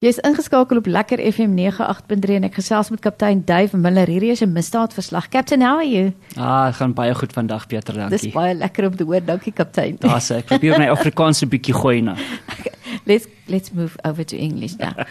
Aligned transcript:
Jy's 0.00 0.16
ingeskakel 0.24 0.78
op 0.80 0.86
Lekker 0.88 1.20
FM 1.28 1.58
98.3 1.60 2.36
en 2.38 2.46
ek 2.48 2.54
gesels 2.56 2.88
met 2.88 3.02
kaptein 3.04 3.42
Dave 3.44 3.76
Miller. 3.76 4.08
Hierdie 4.08 4.30
is 4.32 4.40
'n 4.40 4.48
misdaadverslag. 4.54 5.28
Captain, 5.28 5.60
how 5.60 5.76
are 5.76 5.84
you? 5.84 6.14
Ah, 6.36 6.72
gaan 6.72 6.94
baie 6.94 7.14
goed 7.14 7.32
vandag, 7.32 7.66
Pieter, 7.66 7.94
dankie. 7.94 8.16
Dis 8.18 8.32
baie 8.32 8.54
lekker 8.54 8.86
om 8.86 8.96
te 8.96 9.04
hoor. 9.04 9.20
Dankie, 9.20 9.52
kaptein. 9.52 9.96
Daar's 10.00 10.30
ek 10.30 10.46
probeer 10.46 10.78
my 10.78 10.88
Afrikaans 10.96 11.42
'n 11.44 11.48
bietjie 11.48 11.74
gooi 11.74 12.00
nou. 12.00 12.16
Let's 13.10 13.26
let's 13.48 13.72
move 13.72 13.96
over 14.04 14.22
to 14.22 14.36
English 14.36 14.78
now. 14.78 14.94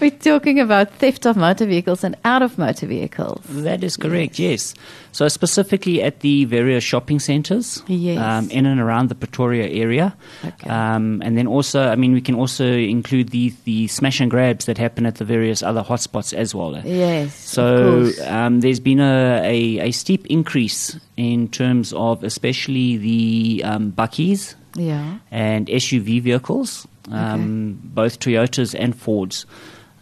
We're 0.00 0.10
talking 0.10 0.58
about 0.58 0.90
theft 0.94 1.26
of 1.26 1.36
motor 1.36 1.66
vehicles 1.66 2.02
and 2.02 2.16
out 2.24 2.40
of 2.40 2.56
motor 2.56 2.86
vehicles. 2.86 3.44
That 3.50 3.84
is 3.84 3.98
correct. 3.98 4.38
Yes. 4.38 4.72
So 5.12 5.28
specifically 5.28 6.02
at 6.02 6.20
the 6.20 6.46
various 6.46 6.82
shopping 6.82 7.20
centres, 7.20 7.82
Yes. 7.88 8.18
um, 8.18 8.48
in 8.50 8.64
and 8.64 8.80
around 8.80 9.10
the 9.10 9.14
Pretoria 9.14 9.68
area, 9.68 10.16
Okay. 10.42 10.70
um, 10.70 11.20
and 11.22 11.36
then 11.36 11.46
also, 11.46 11.86
I 11.88 11.96
mean, 11.96 12.14
we 12.14 12.22
can 12.22 12.36
also 12.36 12.64
include 12.64 13.28
the 13.28 13.52
the 13.64 13.86
smash 13.88 14.18
and 14.22 14.30
grabs 14.30 14.64
that 14.64 14.78
happen 14.78 15.04
at 15.04 15.16
the 15.16 15.26
various 15.26 15.62
other 15.62 15.82
hotspots 15.82 16.32
as 16.32 16.54
well. 16.54 16.74
Yes. 16.86 17.34
So 17.36 18.10
um, 18.26 18.60
there's 18.60 18.80
been 18.80 19.00
a, 19.00 19.42
a, 19.44 19.88
a 19.88 19.92
steep 19.92 20.24
increase 20.30 20.96
in 21.18 21.48
terms 21.48 21.92
of 21.92 22.24
especially 22.24 22.96
the 22.96 23.62
um, 23.64 23.92
bakkies 23.92 24.54
yeah. 24.74 25.18
and 25.30 25.66
SUV 25.66 26.22
vehicles, 26.22 26.86
um, 27.10 27.80
both 27.82 28.20
Toyotas 28.20 28.74
and 28.78 28.96
Fords, 28.96 29.46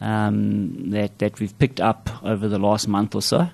um, 0.01 0.91
that, 0.91 1.19
that 1.19 1.41
we've 1.41 1.57
picked 1.59 1.81
up 1.81 2.11
over 2.25 2.49
the 2.49 2.59
last 2.59 2.89
month 2.89 3.15
or 3.15 3.23
so. 3.23 3.49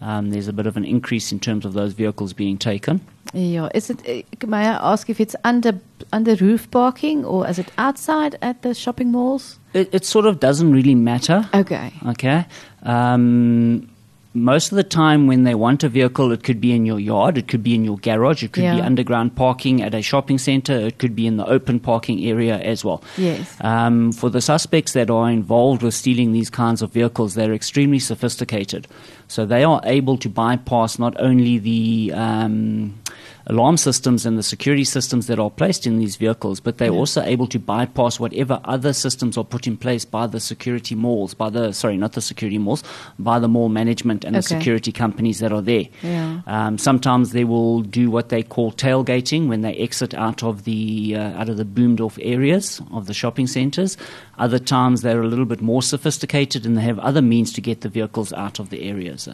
Um, 0.00 0.30
there's 0.30 0.48
a 0.48 0.52
bit 0.52 0.66
of 0.66 0.76
an 0.76 0.84
increase 0.84 1.30
in 1.30 1.40
terms 1.40 1.66
of 1.66 1.74
those 1.74 1.92
vehicles 1.92 2.32
being 2.32 2.56
taken. 2.56 3.00
Yeah, 3.34 3.68
is 3.74 3.90
it? 3.90 4.00
eh, 4.06 4.22
May 4.46 4.66
I 4.66 4.92
ask 4.92 5.10
if 5.10 5.20
it's 5.20 5.36
under 5.44 5.78
under 6.12 6.34
roof 6.36 6.70
parking 6.70 7.24
or 7.24 7.46
is 7.46 7.58
it 7.58 7.70
outside 7.76 8.36
at 8.40 8.62
the 8.62 8.74
shopping 8.74 9.12
malls? 9.12 9.58
It, 9.74 9.94
it 9.94 10.04
sort 10.04 10.26
of 10.26 10.40
doesn't 10.40 10.72
really 10.72 10.94
matter. 10.94 11.48
Okay. 11.54 11.92
Okay. 12.06 12.46
Um, 12.82 13.90
most 14.32 14.70
of 14.70 14.76
the 14.76 14.84
time, 14.84 15.26
when 15.26 15.42
they 15.42 15.54
want 15.54 15.82
a 15.82 15.88
vehicle, 15.88 16.30
it 16.30 16.44
could 16.44 16.60
be 16.60 16.72
in 16.72 16.86
your 16.86 17.00
yard, 17.00 17.36
it 17.36 17.48
could 17.48 17.62
be 17.62 17.74
in 17.74 17.84
your 17.84 17.98
garage, 17.98 18.44
it 18.44 18.52
could 18.52 18.62
be 18.62 18.80
underground 18.80 19.34
parking 19.34 19.82
at 19.82 19.94
a 19.94 20.02
shopping 20.02 20.38
center, 20.38 20.72
it 20.72 20.98
could 20.98 21.16
be 21.16 21.26
in 21.26 21.36
the 21.36 21.46
open 21.46 21.80
parking 21.80 22.24
area 22.24 22.58
as 22.58 22.84
well. 22.84 23.02
Yes. 23.16 23.56
Um, 23.60 24.12
for 24.12 24.30
the 24.30 24.40
suspects 24.40 24.92
that 24.92 25.10
are 25.10 25.28
involved 25.30 25.82
with 25.82 25.94
stealing 25.94 26.32
these 26.32 26.50
kinds 26.50 26.80
of 26.80 26.92
vehicles, 26.92 27.34
they're 27.34 27.52
extremely 27.54 27.98
sophisticated. 27.98 28.86
So 29.30 29.46
they 29.46 29.62
are 29.62 29.80
able 29.84 30.18
to 30.18 30.28
bypass 30.28 30.98
not 30.98 31.14
only 31.20 31.58
the 31.58 32.12
um, 32.14 32.98
alarm 33.46 33.76
systems 33.76 34.26
and 34.26 34.36
the 34.36 34.42
security 34.42 34.82
systems 34.82 35.28
that 35.28 35.38
are 35.38 35.50
placed 35.50 35.86
in 35.86 35.98
these 35.98 36.16
vehicles, 36.16 36.58
but 36.58 36.78
they're 36.78 36.90
also 36.90 37.22
able 37.22 37.46
to 37.46 37.58
bypass 37.60 38.18
whatever 38.18 38.60
other 38.64 38.92
systems 38.92 39.38
are 39.38 39.44
put 39.44 39.68
in 39.68 39.76
place 39.76 40.04
by 40.04 40.26
the 40.26 40.40
security 40.40 40.96
malls, 40.96 41.32
by 41.32 41.48
the 41.48 41.72
sorry, 41.72 41.96
not 41.96 42.14
the 42.14 42.20
security 42.20 42.58
malls, 42.58 42.82
by 43.20 43.38
the 43.38 43.46
mall 43.46 43.68
management 43.68 44.24
and 44.24 44.34
the 44.34 44.42
security 44.42 44.90
companies 44.90 45.38
that 45.38 45.52
are 45.52 45.62
there. 45.62 45.84
Yeah. 46.02 46.40
Um, 46.48 46.76
sometimes 46.76 47.30
they 47.30 47.44
will 47.44 47.82
do 47.82 48.10
what 48.10 48.30
they 48.30 48.42
call 48.42 48.72
tailgating 48.72 49.46
when 49.46 49.60
they 49.60 49.74
exit 49.74 50.12
out 50.12 50.42
of 50.42 50.64
the 50.64 51.14
uh, 51.14 51.40
out 51.40 51.48
of 51.48 51.56
the 51.56 51.64
boomed 51.64 52.00
off 52.00 52.18
areas 52.20 52.82
of 52.90 53.06
the 53.06 53.14
shopping 53.14 53.46
centres. 53.46 53.96
Other 54.40 54.58
times 54.58 55.02
they're 55.02 55.22
a 55.22 55.26
little 55.28 55.44
bit 55.44 55.60
more 55.60 55.82
sophisticated 55.82 56.66
and 56.66 56.76
they 56.76 56.82
have 56.82 56.98
other 56.98 57.22
means 57.22 57.52
to 57.52 57.60
get 57.60 57.80
the 57.82 57.88
vehicles 57.88 58.32
out 58.32 58.58
of 58.58 58.70
the 58.70 58.82
areas. 58.88 59.28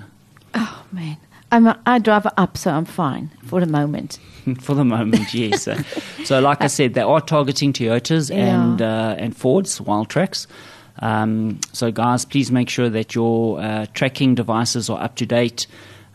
Oh 0.54 0.84
man, 0.92 1.16
I'm 1.52 1.66
a, 1.66 1.78
I 1.86 1.98
drive 1.98 2.26
up, 2.36 2.56
so 2.56 2.70
I'm 2.72 2.84
fine 2.84 3.30
for 3.46 3.60
the 3.60 3.66
moment. 3.66 4.18
For 4.60 4.74
the 4.76 4.84
moment, 4.84 5.34
yes. 5.34 5.68
So, 6.24 6.38
like 6.40 6.60
I 6.62 6.68
said, 6.68 6.94
they 6.94 7.00
are 7.02 7.20
targeting 7.20 7.72
Toyotas 7.72 8.30
Yeah. 8.30 8.54
and 8.64 8.80
uh, 8.82 9.16
and 9.18 9.36
Fords, 9.36 9.80
Wildtraks. 9.80 10.46
Um, 11.02 11.58
so, 11.72 11.90
guys, 11.90 12.24
please 12.24 12.52
make 12.52 12.68
sure 12.70 12.88
that 12.88 13.14
your 13.14 13.58
uh, 13.60 13.86
tracking 13.92 14.36
devices 14.36 14.88
are 14.88 15.02
up 15.02 15.16
to 15.16 15.26
date. 15.26 15.66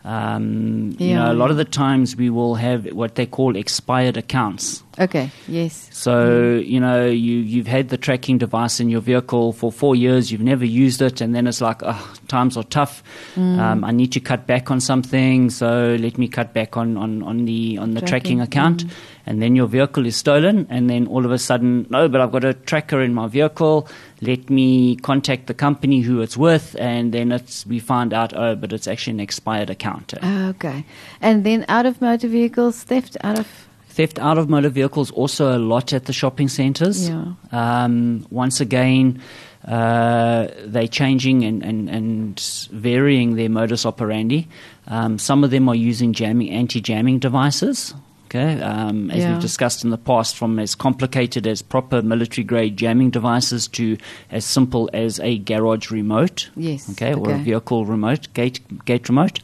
Um, 0.04 0.96
You 0.98 1.14
know, 1.14 1.30
a 1.30 1.34
lot 1.34 1.50
of 1.50 1.56
the 1.58 1.64
times 1.66 2.16
we 2.16 2.30
will 2.30 2.54
have 2.56 2.86
what 2.92 3.14
they 3.14 3.26
call 3.26 3.54
expired 3.56 4.16
accounts. 4.16 4.82
Okay. 4.98 5.30
Yes. 5.48 5.88
So 5.92 6.56
you 6.56 6.78
know 6.78 7.06
you 7.06 7.38
you've 7.38 7.66
had 7.66 7.88
the 7.88 7.96
tracking 7.96 8.38
device 8.38 8.78
in 8.78 8.90
your 8.90 9.00
vehicle 9.00 9.52
for 9.52 9.72
four 9.72 9.96
years, 9.96 10.30
you've 10.30 10.42
never 10.42 10.64
used 10.64 11.00
it, 11.00 11.20
and 11.20 11.34
then 11.34 11.46
it's 11.46 11.60
like, 11.60 11.82
oh, 11.82 12.14
times 12.28 12.56
are 12.56 12.64
tough. 12.64 13.02
Mm. 13.34 13.58
Um, 13.58 13.84
I 13.84 13.90
need 13.90 14.12
to 14.12 14.20
cut 14.20 14.46
back 14.46 14.70
on 14.70 14.80
something, 14.80 15.48
so 15.48 15.96
let 15.98 16.18
me 16.18 16.28
cut 16.28 16.52
back 16.52 16.76
on 16.76 16.96
on, 16.96 17.22
on 17.22 17.46
the 17.46 17.78
on 17.78 17.92
the 17.92 18.00
Tracking, 18.00 18.38
tracking, 18.38 18.40
account, 18.42 18.84
and 19.24 19.40
then 19.40 19.56
your 19.56 19.66
vehicle 19.66 20.04
is 20.04 20.16
stolen, 20.16 20.66
and 20.68 20.90
then 20.90 21.06
all 21.06 21.24
of 21.24 21.32
a 21.32 21.38
sudden, 21.38 21.86
no, 21.88 22.08
but 22.08 22.20
I've 22.20 22.32
got 22.32 22.44
a 22.44 22.52
tracker 22.52 23.00
in 23.00 23.14
my 23.14 23.28
vehicle. 23.28 23.88
Let 24.20 24.50
me 24.50 24.96
contact 24.96 25.46
the 25.46 25.54
company 25.54 26.00
who 26.00 26.20
it's 26.20 26.36
with, 26.36 26.76
and 26.78 27.12
then 27.14 27.32
it's 27.32 27.64
we 27.66 27.78
find 27.78 28.12
out, 28.12 28.36
oh, 28.36 28.56
but 28.56 28.72
it's 28.72 28.86
actually 28.86 29.14
an 29.14 29.20
expired 29.20 29.70
account. 29.70 30.12
Okay. 30.22 30.84
And 31.22 31.44
then 31.44 31.64
out 31.68 31.86
of 31.86 32.00
motor 32.02 32.28
vehicles, 32.28 32.82
theft 32.82 33.16
out 33.24 33.38
of. 33.38 33.68
Theft 33.92 34.18
out 34.18 34.38
of 34.38 34.48
motor 34.48 34.70
vehicles 34.70 35.10
also 35.10 35.56
a 35.56 35.60
lot 35.60 35.92
at 35.92 36.06
the 36.06 36.12
shopping 36.14 36.48
centres. 36.48 37.08
Yeah. 37.08 37.34
Um, 37.52 38.26
once 38.30 38.58
again, 38.60 39.20
uh, 39.68 40.48
they're 40.64 40.88
changing 40.88 41.44
and, 41.44 41.62
and, 41.62 41.90
and 41.90 42.40
varying 42.72 43.36
their 43.36 43.50
modus 43.50 43.84
operandi. 43.84 44.48
Um, 44.86 45.18
some 45.18 45.44
of 45.44 45.50
them 45.50 45.68
are 45.68 45.74
using 45.74 46.14
jamming, 46.14 46.50
anti-jamming 46.50 47.18
devices. 47.18 47.94
Okay, 48.26 48.62
um, 48.62 49.10
as 49.10 49.18
Yeah. 49.18 49.32
we've 49.32 49.42
discussed 49.42 49.84
in 49.84 49.90
the 49.90 49.98
past, 49.98 50.36
from 50.36 50.58
as 50.58 50.74
complicated 50.74 51.46
as 51.46 51.60
proper 51.60 52.00
military-grade 52.00 52.78
jamming 52.78 53.10
devices 53.10 53.68
to 53.68 53.98
as 54.30 54.46
simple 54.46 54.88
as 54.94 55.20
a 55.20 55.36
garage 55.36 55.90
remote. 55.90 56.48
Yes, 56.56 56.88
Okay, 56.92 57.12
or 57.12 57.30
a 57.32 57.36
vehicle 57.36 57.84
remote, 57.84 58.28
gate 58.32 58.60
gate 58.86 59.06
remote. 59.10 59.40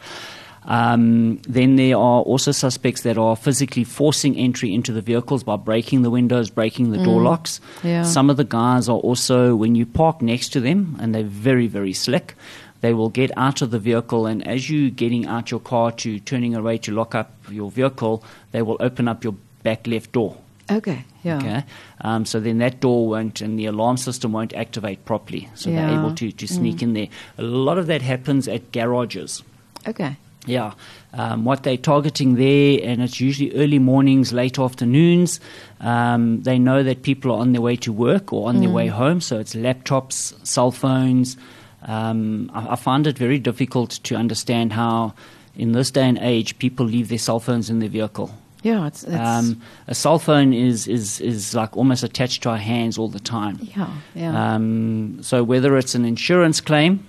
Um, 0.69 1.39
then 1.49 1.77
there 1.77 1.97
are 1.97 2.21
also 2.21 2.53
suspects 2.53 3.01
that 3.03 3.17
are 3.17 3.35
physically 3.37 3.85
forcing 3.85 4.37
entry 4.37 4.73
into 4.75 4.93
the 4.93 5.01
vehicles 5.01 5.43
by 5.43 5.57
breaking 5.57 6.03
the 6.03 6.11
windows, 6.11 6.51
breaking 6.51 6.93
the 6.93 7.03
door 7.03 7.23
locks. 7.23 7.61
Mm. 7.81 7.85
Yeah. 7.85 8.03
Some 8.03 8.29
of 8.29 8.37
the 8.37 8.45
guys 8.45 8.87
are 8.89 8.99
also, 8.99 9.57
when 9.57 9.75
you 9.75 9.87
park 9.87 10.21
next 10.21 10.51
to 10.51 10.61
them, 10.61 10.97
and 11.01 11.15
they're 11.15 11.23
very, 11.23 11.67
very 11.69 11.95
slick, 11.95 12.35
they 12.83 12.93
will 12.93 13.09
get 13.09 13.31
out 13.37 13.63
of 13.63 13.71
the 13.71 13.79
vehicle, 13.79 14.27
and 14.27 14.47
as 14.47 14.69
you 14.69 14.91
getting 14.91 15.27
out 15.27 15.51
your 15.51 15.59
car 15.59 15.91
to 15.93 16.21
turning 16.21 16.55
away 16.55 16.77
to 16.79 16.93
lock 16.93 17.15
up 17.15 17.33
your 17.51 17.71
vehicle, 17.71 18.23
they 18.53 18.61
will 18.63 18.77
open 18.79 19.09
up 19.09 19.25
your 19.25 19.35
back 19.63 19.87
left 19.87 20.13
door. 20.13 20.37
Okay. 20.71 21.03
Yeah. 21.25 21.39
Okay, 21.39 21.65
um, 22.03 22.27
so 22.27 22.41
then 22.41 22.59
that 22.59 22.79
door 22.81 23.09
won't, 23.09 23.41
and 23.41 23.59
the 23.59 23.65
alarm 23.67 23.97
system 23.97 24.33
won't 24.33 24.53
activate 24.53 25.05
properly. 25.07 25.49
So 25.55 25.71
they're 25.71 25.89
Mm. 25.89 25.99
able 25.99 26.15
to, 26.17 26.31
to 26.31 26.47
sneak 26.47 26.83
in 26.83 26.93
there. 26.93 27.09
A 27.39 27.43
lot 27.43 27.79
of 27.79 27.87
that 27.87 28.03
happens 28.03 28.47
at 28.47 28.71
garages. 28.71 29.43
Okay. 29.87 30.17
Yeah, 30.47 30.73
um, 31.13 31.45
what 31.45 31.63
they're 31.65 31.77
targeting 31.77 32.37
there, 32.37 32.79
and 32.83 33.03
it's 33.03 33.21
usually 33.21 33.53
early 33.55 33.79
mornings, 33.79 34.33
late 34.33 34.59
afternoons. 34.59 35.41
Um, 35.81 36.43
they 36.43 36.59
know 36.59 36.83
that 36.83 37.03
people 37.03 37.33
are 37.33 37.41
on 37.41 37.53
their 37.53 37.61
way 37.61 37.77
to 37.77 37.93
work 37.93 38.33
or 38.33 38.49
on 38.49 38.61
their 38.61 38.71
way 38.71 38.87
home, 38.87 39.21
so 39.21 39.39
it's 39.39 39.55
laptops, 39.55 40.35
cell 40.47 40.71
phones. 40.71 41.37
Um, 41.83 42.51
I, 42.55 42.73
I 42.73 42.77
find 42.77 43.07
it 43.07 43.19
very 43.19 43.39
difficult 43.39 43.91
to 44.05 44.15
understand 44.17 44.73
how, 44.73 45.13
in 45.55 45.73
this 45.73 45.91
day 45.91 46.09
and 46.09 46.19
age, 46.19 46.59
people 46.59 46.87
leave 46.87 47.09
their 47.09 47.19
cell 47.19 47.41
phones 47.41 47.69
in 47.69 47.81
their 47.81 47.91
vehicle. 47.91 48.31
Yeah. 48.63 48.87
It's. 48.87 49.05
it's 49.05 49.15
Um, 49.15 49.61
a 49.87 49.95
cell 49.95 50.19
phone 50.19 50.53
is, 50.53 50.89
is, 50.89 51.21
is 51.21 51.55
like 51.55 51.77
almost 51.77 52.03
attached 52.03 52.43
to 52.45 52.51
our 52.51 52.57
hands 52.59 52.97
all 52.99 53.09
the 53.09 53.21
time. 53.21 53.59
yeah. 53.77 53.91
Yeah. 54.15 54.55
Um, 54.55 55.23
so 55.23 55.45
whether 55.45 55.77
it's 55.77 55.95
an 55.95 56.05
insurance 56.05 56.61
claim 56.61 57.07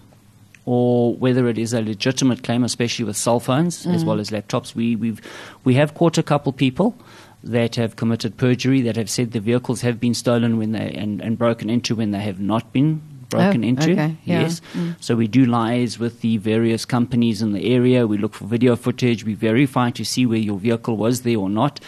or 0.73 1.15
whether 1.15 1.47
it 1.51 1.57
is 1.57 1.73
a 1.73 1.81
legitimate 1.81 2.43
claim, 2.43 2.63
especially 2.63 3.05
with 3.05 3.17
cell 3.17 3.39
phones 3.39 3.87
as 3.87 4.05
well 4.05 4.19
as 4.19 4.29
laptops, 4.29 4.75
we 4.75 4.95
we've 4.95 5.19
we 5.63 5.73
have 5.81 5.93
caught 5.99 6.17
a 6.19 6.23
couple 6.31 6.51
people 6.53 6.93
that 7.43 7.75
have 7.75 7.95
committed 7.95 8.37
perjury 8.37 8.81
that 8.87 8.95
have 9.01 9.09
said 9.09 9.31
the 9.31 9.39
vehicles 9.39 9.81
have 9.81 9.97
been 9.99 10.13
stolen 10.13 10.57
when 10.59 10.71
they 10.73 10.91
and, 11.03 11.21
and 11.21 11.37
broken 11.37 11.69
into 11.69 11.95
when 11.95 12.11
they 12.11 12.19
have 12.19 12.39
not 12.39 12.71
been 12.73 13.01
broken 13.29 13.63
Oh, 13.63 13.67
into. 13.69 13.91
okay, 13.93 14.15
yeah. 14.25 14.41
Yes. 14.41 14.61
So 14.99 15.15
we 15.15 15.27
do 15.27 15.45
liaise 15.47 15.97
with 15.99 16.21
the 16.21 16.37
various 16.37 16.85
companies 16.85 17.41
in 17.41 17.53
the 17.53 17.63
area. 17.73 18.05
We 18.07 18.17
look 18.17 18.33
for 18.33 18.45
video 18.45 18.75
footage. 18.75 19.23
We 19.23 19.35
verify 19.35 19.89
to 19.91 20.03
see 20.03 20.25
where 20.25 20.43
your 20.49 20.59
vehicle 20.59 20.97
was 20.97 21.21
there 21.21 21.37
or 21.37 21.49
not. 21.49 21.79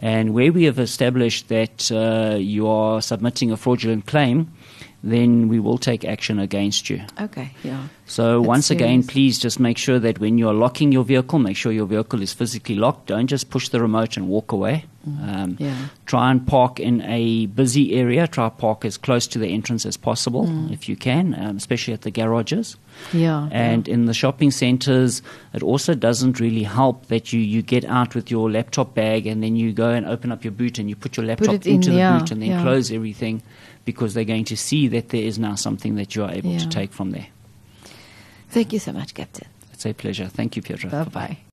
And 0.00 0.32
where 0.34 0.52
we 0.52 0.64
have 0.64 0.78
established 0.78 1.48
that 1.48 1.90
uh, 1.90 2.36
you 2.38 2.68
are 2.68 3.00
submitting 3.02 3.50
a 3.52 3.56
fraudulent 3.56 4.06
claim, 4.06 4.52
then 5.02 5.48
we 5.48 5.60
will 5.60 5.78
take 5.78 6.04
action 6.04 6.38
against 6.38 6.90
you. 6.90 7.00
okay. 7.20 7.52
Yeah. 7.62 7.88
So 8.06 8.38
That's 8.38 8.48
once 8.48 8.70
again, 8.70 9.02
please 9.02 9.38
just 9.38 9.60
make 9.60 9.76
sure 9.76 9.98
that 9.98 10.18
when 10.18 10.38
you 10.38 10.48
are 10.48 10.54
locking 10.54 10.92
your 10.92 11.04
vehicle, 11.04 11.38
make 11.38 11.56
sure 11.56 11.70
your 11.70 11.86
vehicle 11.86 12.22
is 12.22 12.32
physically 12.32 12.74
locked. 12.74 13.06
Don't 13.06 13.26
just 13.26 13.50
push 13.50 13.68
the 13.68 13.80
remote 13.80 14.16
and 14.16 14.28
walk 14.28 14.50
away. 14.50 14.86
Um, 15.06 15.56
Yeah. 15.58 15.76
Try 16.06 16.30
and 16.30 16.46
park 16.46 16.80
in 16.80 17.02
a 17.02 17.46
busy 17.46 17.94
area. 17.94 18.26
Try 18.26 18.48
park 18.48 18.84
as 18.84 18.96
close 18.96 19.26
to 19.28 19.38
the 19.38 19.48
entrance 19.48 19.84
as 19.86 19.96
possible 19.96 20.48
if 20.72 20.88
you 20.88 20.96
can, 20.96 21.34
um, 21.38 21.56
especially 21.58 21.94
at 21.94 22.02
the 22.02 22.10
garages. 22.10 22.76
Yeah. 23.12 23.48
And 23.52 23.86
in 23.86 24.06
the 24.06 24.14
shopping 24.14 24.50
centers, 24.50 25.22
it 25.52 25.62
also 25.62 25.94
doesn't 25.94 26.40
really 26.40 26.64
help 26.64 27.06
that 27.06 27.32
you, 27.32 27.40
you 27.40 27.62
get 27.62 27.84
out 27.84 28.14
with 28.14 28.30
your 28.30 28.50
laptop 28.50 28.94
bag 28.94 29.26
and 29.26 29.42
then 29.42 29.54
you 29.54 29.72
go 29.72 29.90
and 29.90 30.06
open 30.06 30.32
up 30.32 30.44
your 30.44 30.52
boot 30.52 30.78
and 30.78 30.88
you 30.88 30.96
put 30.96 31.16
your 31.16 31.26
laptop 31.26 31.66
in, 31.66 31.74
into 31.74 31.90
the 31.90 31.98
yeah, 31.98 32.18
boot 32.18 32.30
and 32.30 32.42
then 32.42 32.50
yeah. 32.50 32.62
close 32.62 32.90
everything 32.90 33.42
because 33.88 34.12
they're 34.12 34.24
going 34.36 34.44
to 34.44 34.54
see 34.56 34.86
that 34.88 35.08
there 35.08 35.22
is 35.22 35.38
now 35.38 35.54
something 35.54 35.94
that 35.94 36.14
you 36.14 36.22
are 36.22 36.30
able 36.30 36.50
Yeah. 36.52 36.58
to 36.58 36.68
take 36.68 36.92
from 36.92 37.12
there. 37.12 37.28
Thank 38.50 38.74
you 38.74 38.78
so 38.78 38.92
much, 38.92 39.14
Captain. 39.14 39.48
It's 39.72 39.86
a 39.86 39.94
pleasure. 39.94 40.26
Thank 40.26 40.56
you, 40.56 40.62
Petra. 40.62 40.90
Bye 40.90 41.04
bye. 41.04 41.38